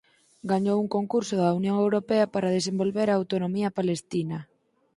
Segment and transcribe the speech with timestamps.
[0.51, 4.37] Gañou un concurso da Unión Europea para desenvolver a autonomía palestina.